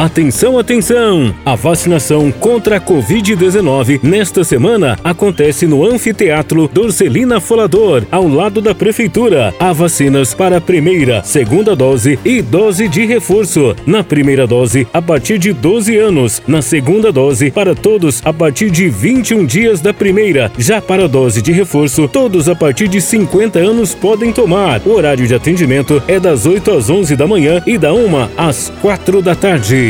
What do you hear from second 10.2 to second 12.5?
para a primeira, segunda dose e